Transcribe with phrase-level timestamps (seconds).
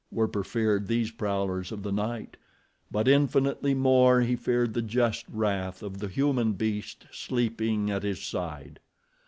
[0.09, 2.35] Werper feared these prowlers of the night;
[2.89, 8.19] but infinitely more he feared the just wrath of the human beast sleeping at his
[8.19, 8.79] side.